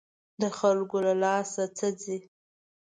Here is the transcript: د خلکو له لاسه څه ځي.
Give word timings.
د 0.41 0.43
خلکو 0.57 0.97
له 1.07 1.13
لاسه 1.23 1.63
څه 1.77 1.87
ځي. 2.01 2.17